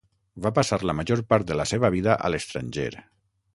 Va 0.45 0.51
passar 0.59 0.79
la 0.89 0.95
major 1.01 1.21
part 1.35 1.47
de 1.53 1.59
la 1.61 1.67
seva 1.73 1.93
vida 1.99 2.15
a 2.29 2.35
l'estranger. 2.35 2.91